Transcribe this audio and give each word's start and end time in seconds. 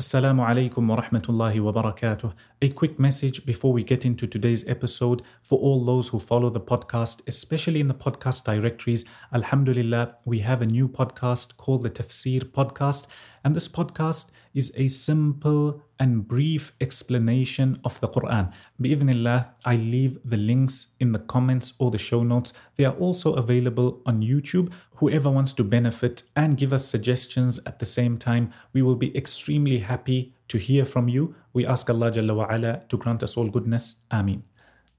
Assalamu 0.00 0.46
alaikum 0.48 0.88
wa 0.88 0.96
rahmatullahi 0.96 1.60
wa 1.60 1.72
barakatuh. 1.72 2.32
A 2.62 2.70
quick 2.70 2.98
message 2.98 3.44
before 3.44 3.70
we 3.74 3.84
get 3.84 4.06
into 4.06 4.26
today's 4.26 4.66
episode 4.66 5.20
for 5.42 5.58
all 5.58 5.84
those 5.84 6.08
who 6.08 6.18
follow 6.18 6.48
the 6.48 6.58
podcast, 6.58 7.20
especially 7.28 7.80
in 7.80 7.86
the 7.86 7.92
podcast 7.92 8.44
directories. 8.46 9.04
Alhamdulillah, 9.30 10.16
we 10.24 10.38
have 10.38 10.62
a 10.62 10.64
new 10.64 10.88
podcast 10.88 11.58
called 11.58 11.82
the 11.82 11.90
Tafsir 11.90 12.44
Podcast, 12.44 13.08
and 13.44 13.54
this 13.54 13.68
podcast 13.68 14.30
is 14.54 14.72
a 14.76 14.88
simple 14.88 15.82
and 15.98 16.26
brief 16.26 16.72
explanation 16.80 17.78
of 17.84 18.00
the 18.00 18.08
Quran. 18.08 18.52
Bi'idhnillah, 18.80 19.48
I 19.64 19.76
leave 19.76 20.18
the 20.24 20.36
links 20.36 20.94
in 20.98 21.12
the 21.12 21.18
comments 21.18 21.74
or 21.78 21.90
the 21.90 21.98
show 21.98 22.22
notes. 22.22 22.52
They 22.76 22.84
are 22.84 22.94
also 22.94 23.34
available 23.34 24.00
on 24.06 24.22
YouTube. 24.22 24.72
Whoever 24.96 25.30
wants 25.30 25.52
to 25.54 25.64
benefit 25.64 26.22
and 26.34 26.56
give 26.56 26.72
us 26.72 26.86
suggestions 26.86 27.60
at 27.66 27.78
the 27.78 27.86
same 27.86 28.18
time, 28.18 28.52
we 28.72 28.82
will 28.82 28.96
be 28.96 29.16
extremely 29.16 29.78
happy 29.78 30.34
to 30.48 30.58
hear 30.58 30.84
from 30.84 31.08
you. 31.08 31.34
We 31.52 31.66
ask 31.66 31.88
Allah 31.88 32.10
Jalla 32.10 32.34
wa 32.34 32.46
ala 32.50 32.82
to 32.88 32.96
grant 32.96 33.22
us 33.22 33.36
all 33.36 33.48
goodness. 33.48 33.96
Ameen. 34.10 34.49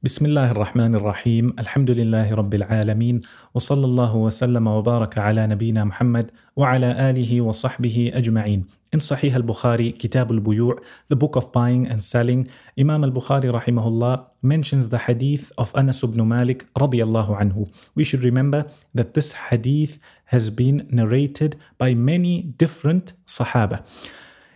بسم 0.03 0.25
الله 0.25 0.51
الرحمن 0.51 0.95
الرحيم 0.95 1.53
الحمد 1.59 1.91
لله 1.91 2.33
رب 2.33 2.53
العالمين 2.53 3.21
وصلى 3.53 3.85
الله 3.85 4.15
وسلم 4.15 4.67
وبارك 4.67 5.17
على 5.17 5.47
نبينا 5.47 5.83
محمد 5.83 6.31
وعلى 6.55 7.09
آله 7.09 7.41
وصحبه 7.41 8.11
أجمعين 8.13 8.65
In 8.93 8.99
Sahih 8.99 9.31
al-Bukhari, 9.35 9.93
Kitab 9.95 10.31
al-Buyu' 10.31 10.79
the 11.07 11.15
book 11.15 11.35
of 11.35 11.51
buying 11.51 11.85
and 11.85 12.01
selling, 12.01 12.49
Imam 12.79 13.03
al-Bukhari 13.03 13.53
rahimahullah 13.53 14.25
mentions 14.41 14.89
the 14.89 14.97
hadith 14.97 15.51
of 15.59 15.71
Anas 15.75 16.03
ibn 16.03 16.27
Malik 16.27 16.65
radiyallahu 16.73 17.39
anhu. 17.39 17.69
We 17.93 18.03
should 18.03 18.23
remember 18.23 18.65
that 18.95 19.13
this 19.13 19.33
hadith 19.33 19.99
has 20.25 20.49
been 20.49 20.87
narrated 20.89 21.57
by 21.77 21.93
many 21.93 22.41
different 22.41 23.13
Sahaba. 23.27 23.85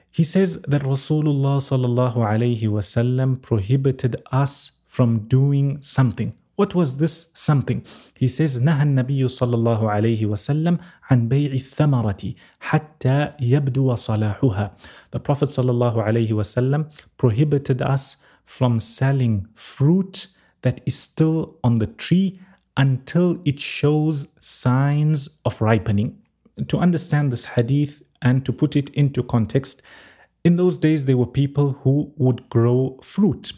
He 0.09 0.23
says 0.23 0.62
that 0.63 0.82
Rasulullah 0.82 1.62
sallallahu 1.62 2.18
alayhi 2.18 2.63
wasallam 2.63 3.40
prohibited 3.43 4.16
us 4.32 4.71
from 4.95 5.21
doing 5.29 5.79
something. 5.80 6.32
What 6.57 6.74
was 6.74 6.99
this 6.99 7.30
something? 7.32 7.85
He 8.18 8.29
says, 8.29 8.59
نهى 8.59 8.82
النبي 8.82 9.29
صلى 9.29 9.54
الله 9.54 9.90
عليه 9.90 10.26
وسلم 10.26 10.79
عن 11.10 11.29
بيع 11.29 11.52
الثمرة 11.52 12.35
حتى 12.60 13.30
يبدو 13.40 13.95
صلاحها. 13.95 14.76
The 15.10 15.18
Prophet 15.18 15.49
صلى 15.49 15.71
الله 15.71 16.02
عليه 16.02 16.32
وسلم 16.32 16.90
prohibited 17.16 17.80
us 17.80 18.16
from 18.45 18.79
selling 18.79 19.46
fruit 19.54 20.26
that 20.60 20.82
is 20.85 20.99
still 20.99 21.57
on 21.65 21.76
the 21.76 21.87
tree 21.87 22.38
until 22.76 23.40
it 23.46 23.59
shows 23.59 24.29
signs 24.38 25.30
of 25.46 25.60
ripening. 25.63 26.18
To 26.68 26.76
understand 26.76 27.30
this 27.30 27.46
hadith 27.46 28.02
and 28.21 28.45
to 28.45 28.52
put 28.52 28.76
it 28.76 28.90
into 28.90 29.23
context, 29.23 29.80
in 30.45 30.57
those 30.57 30.76
days 30.76 31.07
there 31.07 31.16
were 31.16 31.26
people 31.26 31.79
who 31.82 32.13
would 32.18 32.51
grow 32.51 32.99
fruit. 33.02 33.52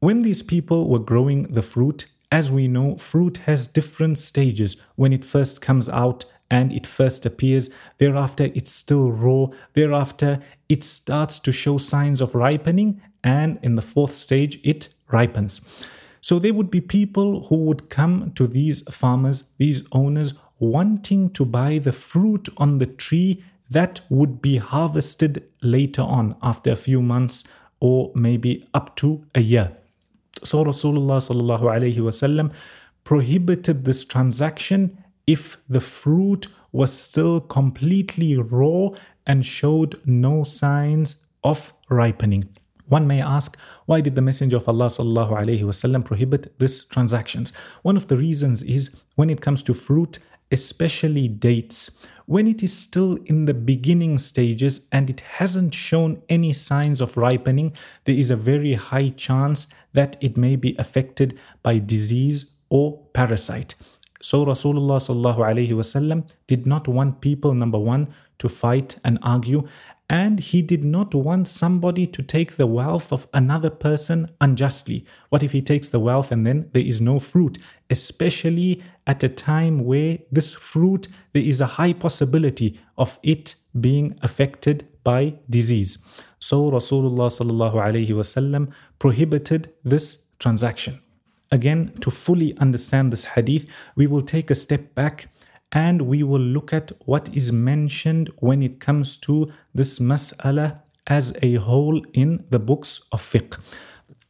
when 0.00 0.20
these 0.20 0.42
people 0.42 0.88
were 0.88 1.00
growing 1.00 1.42
the 1.44 1.62
fruit, 1.62 2.06
as 2.30 2.52
we 2.52 2.68
know, 2.68 2.96
fruit 2.98 3.38
has 3.38 3.66
different 3.66 4.18
stages 4.18 4.80
when 4.94 5.12
it 5.12 5.24
first 5.24 5.60
comes 5.60 5.88
out 5.88 6.24
and 6.50 6.72
it 6.72 6.86
first 6.86 7.26
appears. 7.26 7.68
Thereafter, 7.98 8.44
it's 8.54 8.70
still 8.70 9.10
raw. 9.10 9.48
Thereafter, 9.72 10.40
it 10.68 10.84
starts 10.84 11.40
to 11.40 11.52
show 11.52 11.78
signs 11.78 12.20
of 12.20 12.36
ripening. 12.36 13.02
And 13.24 13.58
in 13.62 13.74
the 13.74 13.82
fourth 13.82 14.14
stage, 14.14 14.60
it 14.62 14.88
ripens. 15.08 15.62
So 16.20 16.38
there 16.38 16.54
would 16.54 16.70
be 16.70 16.80
people 16.80 17.48
who 17.48 17.56
would 17.64 17.90
come 17.90 18.32
to 18.36 18.46
these 18.46 18.82
farmers, 18.82 19.44
these 19.56 19.86
owners, 19.90 20.34
wanting 20.60 21.30
to 21.30 21.44
buy 21.44 21.78
the 21.78 21.92
fruit 21.92 22.48
on 22.56 22.78
the 22.78 22.86
tree 22.86 23.42
that 23.68 24.00
would 24.08 24.40
be 24.40 24.58
harvested 24.58 25.42
later 25.60 26.02
on 26.02 26.36
after 26.40 26.70
a 26.70 26.76
few 26.76 27.02
months 27.02 27.44
or 27.80 28.12
maybe 28.14 28.66
up 28.72 28.94
to 28.96 29.24
a 29.34 29.40
year. 29.40 29.72
So 30.44 30.64
Rasulullah 30.64 31.18
sallallahu 31.18 31.62
alayhi 31.62 31.96
wasallam 31.96 32.52
prohibited 33.04 33.84
this 33.84 34.04
transaction 34.04 35.02
if 35.26 35.58
the 35.68 35.80
fruit 35.80 36.46
was 36.72 36.92
still 36.92 37.40
completely 37.40 38.36
raw 38.36 38.90
and 39.26 39.44
showed 39.44 40.00
no 40.04 40.42
signs 40.42 41.16
of 41.44 41.72
ripening. 41.88 42.48
One 42.86 43.06
may 43.06 43.20
ask, 43.20 43.58
why 43.86 44.00
did 44.00 44.14
the 44.14 44.22
Messenger 44.22 44.56
of 44.56 44.68
Allah 44.68 44.88
wasallam 44.88 46.04
prohibit 46.04 46.58
these 46.58 46.84
transactions? 46.84 47.52
One 47.82 47.96
of 47.96 48.06
the 48.06 48.16
reasons 48.16 48.62
is 48.62 48.96
when 49.16 49.28
it 49.28 49.40
comes 49.40 49.62
to 49.64 49.74
fruit, 49.74 50.18
especially 50.50 51.28
dates, 51.28 51.90
when 52.28 52.46
it 52.46 52.62
is 52.62 52.76
still 52.76 53.14
in 53.24 53.46
the 53.46 53.54
beginning 53.54 54.18
stages 54.18 54.86
and 54.92 55.08
it 55.08 55.20
hasn't 55.20 55.72
shown 55.72 56.20
any 56.28 56.52
signs 56.52 57.00
of 57.00 57.16
ripening, 57.16 57.72
there 58.04 58.14
is 58.14 58.30
a 58.30 58.36
very 58.36 58.74
high 58.74 59.08
chance 59.08 59.66
that 59.94 60.14
it 60.20 60.36
may 60.36 60.54
be 60.54 60.76
affected 60.78 61.38
by 61.62 61.78
disease 61.78 62.52
or 62.68 63.02
parasite. 63.14 63.74
So 64.20 64.44
Rasulullah 64.44 64.98
sallallahu 64.98 65.38
alaihi 65.38 65.70
wasallam 65.70 66.28
did 66.46 66.66
not 66.66 66.88
want 66.88 67.20
people 67.20 67.54
number 67.54 67.78
1 67.78 68.08
to 68.38 68.48
fight 68.48 68.96
and 69.04 69.18
argue 69.22 69.66
and 70.10 70.40
he 70.40 70.62
did 70.62 70.84
not 70.84 71.14
want 71.14 71.46
somebody 71.46 72.06
to 72.06 72.22
take 72.22 72.56
the 72.56 72.66
wealth 72.66 73.12
of 73.12 73.28
another 73.34 73.68
person 73.68 74.28
unjustly. 74.40 75.04
What 75.28 75.42
if 75.42 75.52
he 75.52 75.60
takes 75.60 75.90
the 75.90 76.00
wealth 76.00 76.32
and 76.32 76.46
then 76.46 76.70
there 76.72 76.82
is 76.82 77.00
no 77.00 77.18
fruit? 77.18 77.58
Especially 77.90 78.82
at 79.06 79.22
a 79.22 79.28
time 79.28 79.84
where 79.84 80.18
this 80.32 80.54
fruit, 80.54 81.08
there 81.34 81.42
is 81.42 81.60
a 81.60 81.66
high 81.66 81.92
possibility 81.92 82.80
of 82.96 83.18
it 83.22 83.54
being 83.78 84.18
affected 84.22 84.88
by 85.04 85.34
disease. 85.50 85.98
So 86.40 86.70
Rasulullah 86.70 87.28
sallallahu 87.28 88.72
prohibited 88.98 89.72
this 89.84 90.24
transaction. 90.38 91.00
Again, 91.50 91.92
to 92.00 92.10
fully 92.10 92.54
understand 92.58 93.10
this 93.10 93.24
hadith, 93.24 93.70
we 93.96 94.06
will 94.06 94.20
take 94.20 94.50
a 94.50 94.54
step 94.54 94.94
back 94.94 95.28
and 95.72 96.02
we 96.02 96.22
will 96.22 96.40
look 96.40 96.72
at 96.72 96.92
what 97.04 97.34
is 97.34 97.52
mentioned 97.52 98.30
when 98.38 98.62
it 98.62 98.80
comes 98.80 99.16
to 99.18 99.46
this 99.74 99.98
mas'ala 99.98 100.80
as 101.06 101.36
a 101.42 101.54
whole 101.54 102.02
in 102.12 102.44
the 102.50 102.58
books 102.58 103.00
of 103.12 103.20
fiqh. 103.20 103.58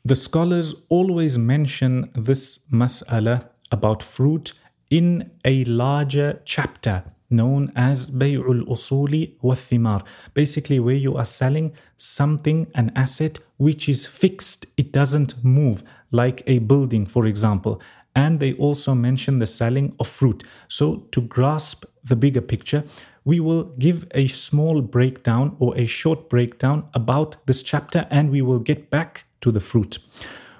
The 0.04 0.16
scholars 0.16 0.86
always 0.88 1.36
mention 1.36 2.10
this 2.14 2.60
mas'ala 2.72 3.48
about 3.70 4.02
fruit 4.02 4.52
in 4.90 5.30
a 5.44 5.64
larger 5.64 6.40
chapter 6.44 7.04
known 7.30 7.72
as 7.76 8.10
Bay'ul 8.10 8.66
Usuli 8.66 9.34
wa 9.42 9.54
Thimar. 9.54 10.04
Basically, 10.34 10.80
where 10.80 10.94
you 10.94 11.16
are 11.16 11.24
selling 11.24 11.72
something, 11.96 12.66
an 12.74 12.90
asset 12.94 13.38
which 13.56 13.88
is 13.88 14.06
fixed, 14.06 14.66
it 14.76 14.92
doesn't 14.92 15.42
move, 15.44 15.82
like 16.10 16.42
a 16.46 16.58
building, 16.60 17.06
for 17.06 17.26
example 17.26 17.80
and 18.18 18.40
they 18.40 18.52
also 18.54 18.94
mention 18.94 19.38
the 19.38 19.46
selling 19.46 19.94
of 20.00 20.08
fruit. 20.08 20.42
So, 20.66 21.06
to 21.12 21.20
grasp 21.20 21.84
the 22.02 22.16
bigger 22.16 22.40
picture, 22.40 22.82
we 23.24 23.38
will 23.38 23.64
give 23.78 24.06
a 24.12 24.26
small 24.26 24.80
breakdown 24.80 25.54
or 25.60 25.76
a 25.76 25.86
short 25.86 26.28
breakdown 26.28 26.88
about 26.94 27.36
this 27.46 27.62
chapter 27.62 28.08
and 28.10 28.30
we 28.30 28.42
will 28.42 28.58
get 28.58 28.90
back 28.90 29.24
to 29.42 29.52
the 29.52 29.60
fruit. 29.60 29.98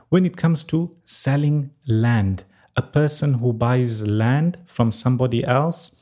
When 0.09 0.25
it 0.25 0.37
comes 0.37 0.63
to 0.65 0.95
selling 1.05 1.71
land, 1.87 2.45
a 2.77 2.83
person 2.83 3.35
who 3.35 3.53
buys 3.53 4.07
land 4.07 4.59
from 4.67 4.93
somebody 4.93 5.43
else, 5.45 5.97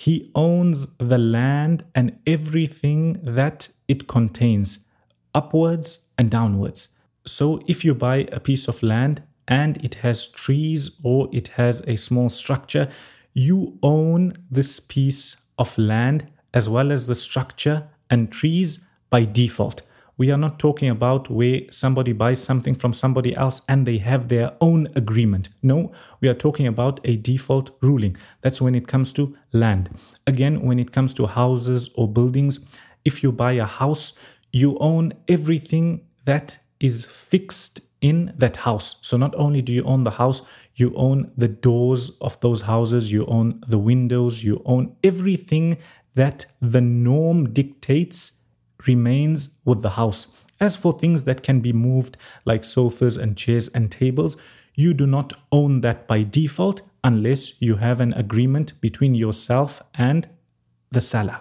he 0.00 0.30
owns 0.34 0.86
the 0.96 1.18
land 1.18 1.84
and 1.94 2.18
everything 2.26 3.20
that 3.22 3.68
it 3.86 4.08
contains, 4.08 4.86
upwards 5.34 6.06
and 6.16 6.30
downwards. 6.30 6.88
So, 7.26 7.60
if 7.66 7.84
you 7.84 7.94
buy 7.94 8.26
a 8.32 8.40
piece 8.40 8.66
of 8.66 8.82
land, 8.82 9.22
and 9.46 9.76
it 9.84 9.96
has 9.96 10.28
trees 10.28 10.98
or 11.02 11.28
it 11.34 11.48
has 11.48 11.82
a 11.86 11.96
small 11.96 12.30
structure, 12.30 12.88
you 13.34 13.78
own 13.82 14.32
this 14.50 14.80
piece 14.80 15.36
of 15.58 15.76
land 15.76 16.26
as 16.54 16.66
well 16.66 16.90
as 16.90 17.06
the 17.06 17.14
structure 17.14 17.86
and 18.08 18.32
trees 18.32 18.86
by 19.10 19.26
default. 19.26 19.82
We 20.20 20.30
are 20.30 20.36
not 20.36 20.58
talking 20.58 20.90
about 20.90 21.30
where 21.30 21.62
somebody 21.70 22.12
buys 22.12 22.42
something 22.42 22.74
from 22.74 22.92
somebody 22.92 23.34
else 23.34 23.62
and 23.70 23.86
they 23.86 23.96
have 23.96 24.28
their 24.28 24.52
own 24.60 24.86
agreement. 24.94 25.48
No, 25.62 25.92
we 26.20 26.28
are 26.28 26.34
talking 26.34 26.66
about 26.66 27.00
a 27.04 27.16
default 27.16 27.70
ruling. 27.80 28.18
That's 28.42 28.60
when 28.60 28.74
it 28.74 28.86
comes 28.86 29.14
to 29.14 29.34
land. 29.52 29.88
Again, 30.26 30.60
when 30.60 30.78
it 30.78 30.92
comes 30.92 31.14
to 31.14 31.26
houses 31.26 31.90
or 31.94 32.06
buildings, 32.06 32.60
if 33.06 33.22
you 33.22 33.32
buy 33.32 33.52
a 33.52 33.64
house, 33.64 34.12
you 34.52 34.76
own 34.78 35.14
everything 35.26 36.02
that 36.26 36.58
is 36.80 37.06
fixed 37.06 37.80
in 38.02 38.34
that 38.36 38.58
house. 38.58 38.96
So 39.00 39.16
not 39.16 39.34
only 39.36 39.62
do 39.62 39.72
you 39.72 39.84
own 39.84 40.04
the 40.04 40.10
house, 40.10 40.42
you 40.74 40.92
own 40.96 41.32
the 41.38 41.48
doors 41.48 42.18
of 42.20 42.38
those 42.40 42.60
houses, 42.60 43.10
you 43.10 43.24
own 43.24 43.64
the 43.66 43.78
windows, 43.78 44.44
you 44.44 44.60
own 44.66 44.96
everything 45.02 45.78
that 46.14 46.44
the 46.60 46.82
norm 46.82 47.54
dictates 47.54 48.39
remains 48.86 49.50
with 49.64 49.82
the 49.82 49.90
house. 49.90 50.28
As 50.60 50.76
for 50.76 50.92
things 50.92 51.24
that 51.24 51.42
can 51.42 51.60
be 51.60 51.72
moved, 51.72 52.16
like 52.44 52.64
sofas 52.64 53.16
and 53.16 53.36
chairs 53.36 53.68
and 53.68 53.90
tables, 53.90 54.36
you 54.74 54.94
do 54.94 55.06
not 55.06 55.32
own 55.52 55.80
that 55.80 56.06
by 56.06 56.22
default 56.22 56.82
unless 57.02 57.60
you 57.62 57.76
have 57.76 58.00
an 58.00 58.12
agreement 58.12 58.78
between 58.80 59.14
yourself 59.14 59.82
and 59.94 60.28
the 60.90 61.00
seller. 61.00 61.40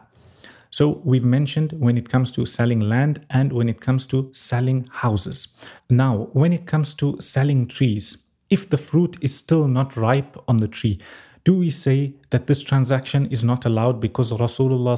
So 0.71 1.01
we've 1.03 1.25
mentioned 1.25 1.73
when 1.73 1.97
it 1.97 2.09
comes 2.09 2.31
to 2.31 2.45
selling 2.45 2.79
land 2.79 3.25
and 3.29 3.51
when 3.51 3.67
it 3.69 3.81
comes 3.81 4.05
to 4.07 4.29
selling 4.33 4.87
houses. 4.91 5.47
Now, 5.89 6.29
when 6.33 6.53
it 6.53 6.65
comes 6.65 6.93
to 6.95 7.19
selling 7.19 7.67
trees, 7.67 8.25
if 8.49 8.69
the 8.69 8.77
fruit 8.77 9.17
is 9.21 9.35
still 9.35 9.67
not 9.67 9.95
ripe 9.95 10.37
on 10.47 10.57
the 10.57 10.67
tree, 10.67 10.99
do 11.45 11.57
we 11.57 11.69
say 11.69 12.13
that 12.31 12.47
this 12.47 12.63
transaction 12.63 13.25
is 13.27 13.43
not 13.43 13.65
allowed 13.65 14.01
because 14.01 14.31
Rasulullah 14.31 14.97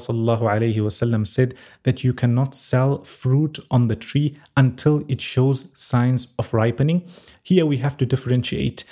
said 1.27 1.53
that 1.83 2.03
you 2.03 2.13
cannot 2.13 2.55
sell 2.55 3.03
fruit 3.03 3.59
on 3.69 3.87
the 3.87 3.95
tree 3.95 4.37
until 4.57 5.03
it 5.07 5.21
shows 5.21 5.71
signs 5.75 6.29
of 6.39 6.53
ripening? 6.53 7.07
Here 7.43 7.65
we 7.65 7.77
have 7.77 7.95
to 7.97 8.05
differentiate. 8.05 8.83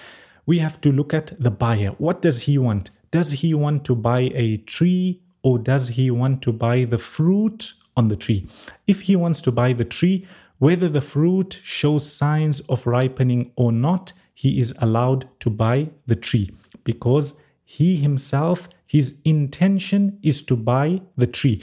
We 0.46 0.60
have 0.60 0.80
to 0.82 0.92
look 0.92 1.14
at 1.14 1.34
the 1.42 1.52
buyer. 1.52 1.90
What 1.98 2.22
does 2.22 2.42
he 2.42 2.58
want? 2.58 2.92
Does 3.12 3.32
he 3.32 3.54
want 3.54 3.84
to 3.86 3.96
buy 3.96 4.32
a 4.34 4.58
tree 4.58 5.22
or 5.42 5.58
does 5.58 5.90
he 5.90 6.12
want 6.12 6.42
to 6.44 6.54
buy 6.54 6.86
the 6.86 7.00
fruit 7.00 7.74
on 7.98 8.10
the 8.10 8.16
tree? 8.16 8.48
If 8.86 9.02
he 9.02 9.16
wants 9.16 9.42
to 9.42 9.52
buy 9.52 9.74
the 9.74 9.86
tree, 9.86 10.28
whether 10.60 10.90
the 10.90 11.02
fruit 11.02 11.62
shows 11.64 12.12
signs 12.12 12.60
of 12.62 12.86
ripening 12.86 13.52
or 13.56 13.72
not, 13.72 14.14
he 14.34 14.60
is 14.60 14.74
allowed 14.80 15.28
to 15.40 15.50
buy 15.50 15.90
the 16.06 16.16
tree 16.16 16.52
because 16.94 17.28
he 17.64 17.98
himself, 17.98 18.68
his 18.88 19.06
intention 19.24 20.18
is 20.24 20.42
to 20.50 20.56
buy 20.56 20.88
the 21.22 21.28
tree. 21.28 21.62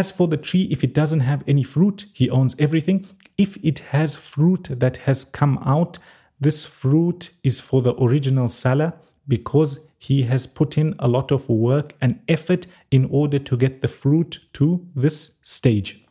As 0.00 0.10
for 0.10 0.28
the 0.28 0.36
tree, 0.36 0.64
if 0.70 0.84
it 0.84 0.92
doesn't 0.92 1.20
have 1.30 1.42
any 1.46 1.62
fruit, 1.62 1.98
he 2.12 2.28
owns 2.28 2.54
everything. 2.58 2.98
If 3.38 3.56
it 3.70 3.78
has 3.94 4.16
fruit 4.16 4.64
that 4.82 4.96
has 5.08 5.24
come 5.24 5.56
out, 5.76 5.98
this 6.38 6.66
fruit 6.66 7.30
is 7.42 7.58
for 7.58 7.80
the 7.80 7.94
original 8.04 8.48
seller 8.48 8.92
because 9.26 9.80
he 9.98 10.22
has 10.24 10.46
put 10.46 10.76
in 10.76 10.94
a 10.98 11.08
lot 11.08 11.30
of 11.30 11.48
work 11.48 11.94
and 12.02 12.20
effort 12.28 12.66
in 12.90 13.06
order 13.10 13.38
to 13.38 13.56
get 13.56 13.80
the 13.80 13.88
fruit 13.88 14.40
to 14.54 14.86
this 14.94 15.32
stage. 15.40 16.04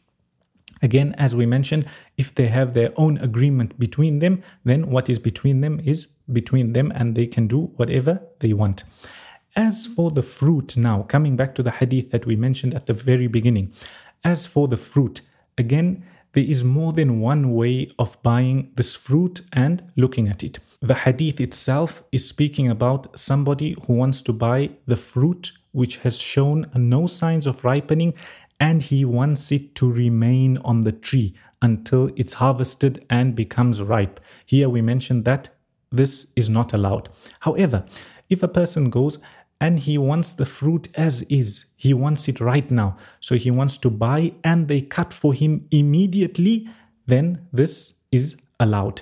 Again, 0.81 1.13
as 1.18 1.36
we 1.36 1.46
mentioned, 1.46 1.86
if 2.18 2.34
they 2.34 2.48
have 2.48 2.74
their 2.74 2.94
own 2.96 3.18
agreement 3.19 3.78
between 3.78 4.19
them, 4.19 4.42
then 4.63 4.90
what 4.90 5.10
is 5.10 5.19
between 5.19 5.62
them 5.62 5.80
is 5.84 6.07
between 6.33 6.73
them 6.73 6.91
and 6.95 7.15
they 7.15 7.27
can 7.27 7.47
do 7.47 7.71
whatever 7.75 8.21
they 8.39 8.53
want. 8.53 8.83
As 9.55 9.85
for 9.85 10.11
the 10.11 10.21
fruit, 10.21 10.77
now 10.77 11.03
coming 11.03 11.35
back 11.35 11.55
to 11.55 11.63
the 11.63 11.71
hadith 11.71 12.11
that 12.11 12.25
we 12.25 12.35
mentioned 12.35 12.73
at 12.73 12.85
the 12.85 12.93
very 12.93 13.27
beginning, 13.27 13.73
as 14.23 14.45
for 14.45 14.67
the 14.67 14.77
fruit, 14.77 15.21
again, 15.57 16.03
there 16.33 16.43
is 16.43 16.63
more 16.63 16.93
than 16.93 17.19
one 17.19 17.53
way 17.53 17.89
of 17.97 18.21
buying 18.21 18.71
this 18.75 18.95
fruit 18.95 19.41
and 19.51 19.83
looking 19.95 20.29
at 20.29 20.43
it. 20.43 20.59
The 20.81 20.95
hadith 20.95 21.41
itself 21.41 22.03
is 22.11 22.27
speaking 22.27 22.69
about 22.69 23.17
somebody 23.19 23.75
who 23.85 23.93
wants 23.93 24.21
to 24.23 24.33
buy 24.33 24.69
the 24.85 24.95
fruit 24.95 25.51
which 25.71 25.97
has 25.97 26.21
shown 26.21 26.69
no 26.75 27.05
signs 27.07 27.47
of 27.47 27.63
ripening 27.65 28.13
and 28.59 28.81
he 28.81 29.03
wants 29.05 29.51
it 29.51 29.75
to 29.75 29.91
remain 29.91 30.57
on 30.59 30.81
the 30.81 30.91
tree 30.91 31.33
until 31.61 32.11
it's 32.15 32.33
harvested 32.33 33.05
and 33.09 33.35
becomes 33.35 33.81
ripe. 33.81 34.19
Here 34.45 34.69
we 34.69 34.81
mentioned 34.81 35.25
that 35.25 35.49
this 35.91 36.27
is 36.36 36.50
not 36.50 36.74
allowed. 36.74 37.09
However, 37.39 37.86
if 38.30 38.44
a 38.44 38.47
person 38.47 38.89
goes 38.89 39.19
and 39.62 39.80
he 39.80 39.97
wants 39.97 40.33
the 40.33 40.45
fruit 40.45 40.88
as 40.95 41.24
is, 41.24 41.65
he 41.75 41.94
wants 41.94 42.27
it 42.27 42.39
right 42.39 42.69
now, 42.69 42.97
so 43.19 43.36
he 43.36 43.51
wants 43.51 43.77
to 43.77 43.89
buy 43.89 44.33
and 44.44 44.68
they 44.68 44.81
cut 44.81 45.13
for 45.13 45.33
him 45.33 45.68
immediately, 45.71 46.69
then 47.07 47.47
this 47.51 47.95
is 48.12 48.38
allowed. 48.59 49.01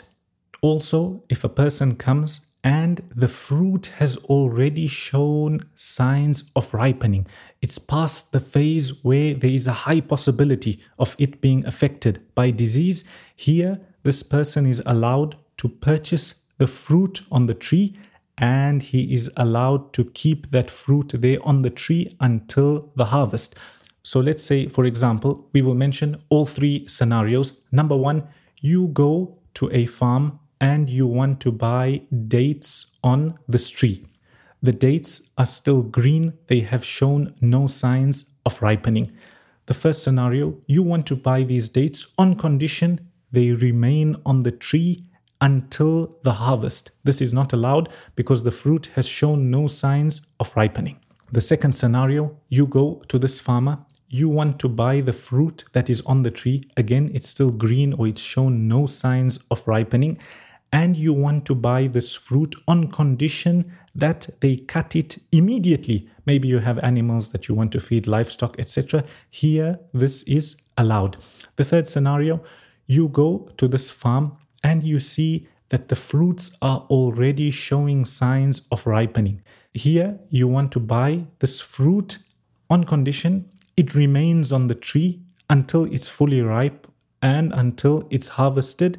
Also, 0.62 1.24
if 1.30 1.44
a 1.44 1.50
person 1.50 1.96
comes 1.96 2.42
and 2.64 3.02
the 3.16 3.28
fruit 3.28 3.88
has 3.98 4.18
already 4.26 4.88
shown 4.88 5.60
signs 5.76 6.52
of 6.56 6.74
ripening, 6.74 7.28
it's 7.62 7.78
past 7.78 8.32
the 8.32 8.40
phase 8.40 9.04
where 9.04 9.34
there 9.34 9.52
is 9.52 9.68
a 9.68 9.72
high 9.86 10.02
possibility 10.02 10.80
of 10.98 11.16
it 11.20 11.40
being 11.40 11.66
affected 11.66 12.20
by 12.34 12.50
disease, 12.50 13.06
here 13.36 13.80
this 14.04 14.24
person 14.24 14.66
is 14.66 14.82
allowed 14.86 15.36
to 15.58 15.70
purchase 15.70 16.47
the 16.58 16.68
fruit 16.68 17.22
on 17.32 17.46
the 17.46 17.54
tree 17.54 17.94
and 18.38 18.84
he 18.84 19.14
is 19.14 19.32
allowed 19.38 19.94
to 19.94 20.06
keep 20.06 20.52
that 20.52 20.70
fruit 20.70 21.12
there 21.16 21.40
on 21.44 21.62
the 21.62 21.70
tree 21.70 22.16
until 22.20 22.92
the 22.96 23.06
harvest. 23.06 23.56
So 24.04 24.20
let's 24.20 24.44
say, 24.44 24.68
for 24.68 24.86
example, 24.86 25.50
we 25.54 25.62
will 25.62 25.76
mention 25.76 26.22
all 26.30 26.46
three 26.46 26.88
scenarios. 26.88 27.62
Number 27.72 27.96
one, 27.96 28.28
you 28.62 28.88
go 28.88 29.38
to 29.56 29.72
a 29.72 29.86
farm 29.86 30.40
and 30.62 30.90
you 30.90 31.08
want 31.08 31.40
to 31.42 31.52
buy 31.52 32.02
dates 32.28 32.98
on 33.04 33.38
this 33.48 33.70
tree. 33.70 34.06
The 34.62 34.72
dates 34.72 35.22
are 35.38 35.46
still 35.46 35.84
green, 35.84 36.34
they 36.48 36.62
have 36.62 36.84
shown 36.84 37.36
no 37.42 37.68
signs 37.68 38.32
of 38.46 38.62
ripening. 38.62 39.12
The 39.66 39.74
first 39.74 40.04
scenario, 40.04 40.56
you 40.68 40.82
want 40.82 41.06
to 41.08 41.16
buy 41.16 41.44
these 41.44 41.70
dates 41.70 42.08
on 42.18 42.36
condition 42.36 43.08
they 43.32 43.52
remain 43.52 44.16
on 44.26 44.42
the 44.42 44.52
tree 44.52 45.04
until 45.42 46.18
the 46.24 46.34
harvest. 46.34 46.92
This 47.04 47.22
is 47.22 47.34
not 47.34 47.54
allowed 47.54 47.90
because 48.16 48.44
the 48.44 48.52
fruit 48.52 48.92
has 48.96 49.08
shown 49.08 49.52
no 49.52 49.68
signs 49.68 50.22
of 50.40 50.56
ripening. 50.56 51.00
The 51.32 51.42
second 51.42 51.74
scenario, 51.74 52.38
you 52.50 52.66
go 52.66 53.02
to 53.10 53.20
this 53.20 53.40
farmer 53.40 53.80
you 54.10 54.30
want 54.30 54.60
to 54.60 54.70
buy 54.70 55.02
the 55.02 55.14
fruit 55.14 55.66
that 55.74 55.90
is 55.90 56.02
on 56.02 56.24
the 56.24 56.32
tree. 56.32 56.64
Again, 56.78 57.12
it's 57.14 57.28
still 57.28 57.52
green 57.52 57.94
or 57.94 58.08
it's 58.08 58.22
shown 58.22 58.68
no 58.68 58.86
signs 58.86 59.40
of 59.52 59.68
ripening 59.68 60.18
and 60.72 60.98
you 60.98 61.14
want 61.14 61.46
to 61.46 61.56
buy 61.56 61.88
this 61.88 62.14
fruit 62.16 62.56
on 62.68 62.92
condition 62.92 63.72
that 63.96 64.30
they 64.42 64.58
cut 64.58 64.96
it 64.96 65.18
immediately. 65.32 66.10
Maybe 66.26 66.48
you 66.48 66.60
have 66.60 66.78
animals 66.80 67.30
that 67.30 67.48
you 67.48 67.56
want 67.56 67.72
to 67.74 67.80
feed 67.80 68.06
livestock, 68.08 68.60
etc. 68.60 69.04
Here, 69.30 69.80
this 69.94 70.24
is 70.24 70.58
allowed. 70.78 71.18
The 71.56 71.64
third 71.64 71.88
scenario 71.88 72.44
you 72.86 73.10
go 73.10 73.50
to 73.58 73.68
this 73.68 73.92
farm 73.92 74.38
and 74.63 74.83
you 74.83 75.01
see 75.01 75.49
that 75.71 75.89
the 75.89 75.97
fruits 75.97 76.57
are 76.61 76.87
already 76.91 77.51
showing 77.51 78.05
signs 78.05 78.63
of 78.71 78.87
ripening. 78.87 79.43
Here, 79.73 80.19
you 80.29 80.47
want 80.47 80.71
to 80.73 80.81
buy 80.81 81.25
this 81.39 81.61
fruit 81.61 82.19
on 82.69 82.85
condition 82.85 83.49
it 83.77 83.95
remains 83.95 84.53
on 84.53 84.67
the 84.67 84.75
tree 84.75 85.21
until 85.49 85.85
it's 85.85 86.09
fully 86.09 86.43
ripe 86.43 86.87
and 87.23 87.53
until 87.53 88.07
it's 88.11 88.29
harvested 88.29 88.99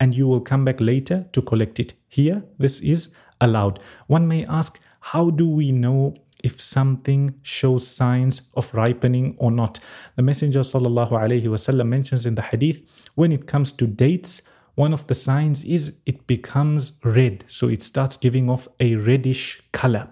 and 0.00 0.16
you 0.16 0.26
will 0.26 0.40
come 0.40 0.64
back 0.64 0.80
later 0.80 1.26
to 1.32 1.42
collect 1.42 1.80
it. 1.80 1.94
Here, 2.08 2.44
this 2.58 2.80
is 2.80 3.14
allowed. 3.40 3.80
One 4.06 4.26
may 4.28 4.46
ask, 4.46 4.80
how 5.00 5.30
do 5.30 5.48
we 5.48 5.72
know 5.72 6.14
if 6.42 6.60
something 6.60 7.34
shows 7.42 7.86
signs 7.86 8.42
of 8.54 8.72
ripening 8.72 9.34
or 9.38 9.50
not? 9.50 9.80
The 10.16 10.22
Messenger 10.22 10.60
وسلم, 10.60 11.86
mentions 11.86 12.26
in 12.26 12.34
the 12.34 12.42
hadith 12.42 12.82
when 13.14 13.32
it 13.32 13.46
comes 13.46 13.72
to 13.72 13.86
dates, 13.86 14.42
one 14.75 14.93
of 14.93 15.07
the 15.07 15.15
signs 15.15 15.63
is 15.63 15.97
it 16.05 16.25
becomes 16.25 16.99
red. 17.03 17.45
So 17.47 17.67
it 17.69 17.83
starts 17.83 18.17
giving 18.17 18.49
off 18.49 18.67
a 18.79 18.95
reddish 18.95 19.61
color. 19.71 20.09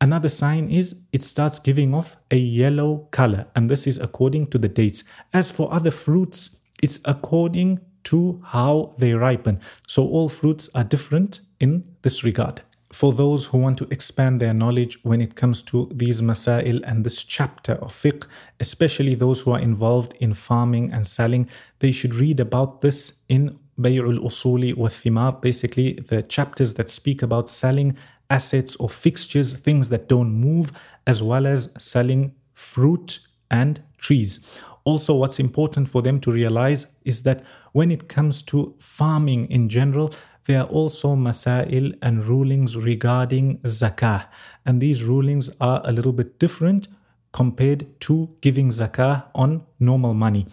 Another 0.00 0.28
sign 0.28 0.70
is 0.70 1.00
it 1.12 1.22
starts 1.22 1.58
giving 1.58 1.92
off 1.94 2.16
a 2.30 2.36
yellow 2.36 3.08
color, 3.10 3.46
and 3.56 3.68
this 3.68 3.86
is 3.86 3.98
according 3.98 4.48
to 4.48 4.58
the 4.58 4.68
dates. 4.68 5.02
As 5.32 5.50
for 5.50 5.72
other 5.72 5.90
fruits, 5.90 6.56
it's 6.82 7.00
according 7.04 7.80
to 8.04 8.40
how 8.44 8.94
they 8.98 9.14
ripen. 9.14 9.60
So 9.86 10.06
all 10.06 10.28
fruits 10.28 10.70
are 10.74 10.84
different 10.84 11.40
in 11.58 11.84
this 12.02 12.22
regard. 12.22 12.62
For 12.92 13.12
those 13.12 13.46
who 13.46 13.58
want 13.58 13.76
to 13.78 13.88
expand 13.90 14.40
their 14.40 14.54
knowledge 14.54 14.98
when 15.02 15.20
it 15.20 15.34
comes 15.34 15.62
to 15.62 15.90
these 15.92 16.22
masail 16.22 16.80
and 16.84 17.04
this 17.04 17.22
chapter 17.22 17.72
of 17.72 17.92
fiqh, 17.92 18.24
especially 18.60 19.14
those 19.14 19.40
who 19.40 19.50
are 19.50 19.58
involved 19.58 20.14
in 20.20 20.32
farming 20.32 20.92
and 20.92 21.06
selling, 21.06 21.48
they 21.80 21.92
should 21.92 22.14
read 22.14 22.40
about 22.40 22.80
this 22.80 23.20
in 23.28 23.58
Usuli 23.78 24.76
wa 24.76 24.88
Thimar, 24.88 25.40
basically 25.40 25.94
the 25.94 26.22
chapters 26.22 26.74
that 26.74 26.90
speak 26.90 27.22
about 27.22 27.48
selling 27.48 27.96
assets 28.30 28.76
or 28.76 28.88
fixtures, 28.88 29.54
things 29.54 29.88
that 29.88 30.08
don't 30.08 30.32
move, 30.32 30.72
as 31.06 31.22
well 31.22 31.46
as 31.46 31.72
selling 31.78 32.34
fruit 32.54 33.20
and 33.50 33.80
trees. 33.98 34.44
Also, 34.84 35.14
what's 35.14 35.38
important 35.38 35.88
for 35.88 36.02
them 36.02 36.20
to 36.20 36.32
realize 36.32 36.86
is 37.04 37.22
that 37.22 37.42
when 37.72 37.90
it 37.90 38.08
comes 38.08 38.42
to 38.42 38.74
farming 38.78 39.46
in 39.50 39.68
general, 39.68 40.10
there 40.46 40.60
are 40.62 40.66
also 40.68 41.14
masail 41.14 41.94
and 42.00 42.24
rulings 42.24 42.76
regarding 42.76 43.58
zakah. 43.58 44.26
And 44.64 44.80
these 44.80 45.04
rulings 45.04 45.50
are 45.60 45.82
a 45.84 45.92
little 45.92 46.12
bit 46.12 46.38
different 46.38 46.88
compared 47.32 48.00
to 48.00 48.34
giving 48.40 48.68
zakah 48.68 49.24
on 49.34 49.62
normal 49.78 50.14
money. 50.14 50.46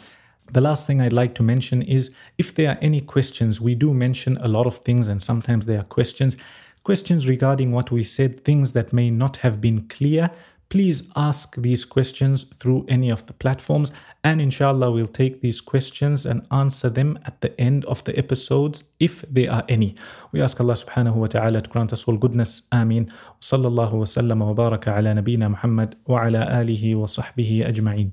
The 0.51 0.61
last 0.61 0.85
thing 0.85 1.01
I'd 1.01 1.13
like 1.13 1.33
to 1.35 1.43
mention 1.43 1.81
is 1.81 2.13
if 2.37 2.53
there 2.53 2.69
are 2.71 2.77
any 2.81 3.01
questions, 3.01 3.59
we 3.59 3.75
do 3.75 3.93
mention 3.93 4.37
a 4.37 4.47
lot 4.47 4.67
of 4.67 4.77
things 4.77 5.07
and 5.07 5.21
sometimes 5.21 5.65
there 5.65 5.79
are 5.79 5.83
questions. 5.83 6.37
Questions 6.83 7.27
regarding 7.27 7.71
what 7.71 7.89
we 7.89 8.03
said, 8.03 8.43
things 8.43 8.73
that 8.73 8.93
may 8.93 9.09
not 9.09 9.37
have 9.37 9.59
been 9.59 9.87
clear, 9.87 10.29
please 10.69 11.03
ask 11.15 11.55
these 11.55 11.83
questions 11.83 12.43
through 12.59 12.85
any 12.87 13.09
of 13.09 13.25
the 13.25 13.33
platforms 13.33 13.91
and 14.23 14.41
inshallah 14.41 14.91
we'll 14.91 15.07
take 15.07 15.41
these 15.41 15.61
questions 15.61 16.25
and 16.25 16.45
answer 16.51 16.89
them 16.89 17.19
at 17.25 17.41
the 17.41 17.59
end 17.59 17.85
of 17.85 18.03
the 18.03 18.17
episodes 18.17 18.83
if 18.99 19.23
there 19.29 19.51
are 19.51 19.63
any. 19.69 19.95
We 20.31 20.41
ask 20.41 20.59
allah 20.59 20.73
subhanahu 20.73 21.15
wa 21.15 21.27
ta'ala 21.27 21.61
to 21.61 21.69
grant 21.69 21.93
us 21.93 22.07
all 22.07 22.17
goodness. 22.17 22.63
Ameen 22.71 23.11
sallallahu 23.39 23.93
wa 23.93 24.05
sallam 24.05 24.39
wa 24.45 24.53
baraka 24.53 24.97
ala 24.97 25.13
nabina 25.13 25.49
muhammad 25.49 25.95
wa 26.05 26.23
ala 26.23 26.45
alihi 26.45 26.95
wa 26.95 27.05
sahbihi 27.05 27.67
ajma'in 27.67 28.11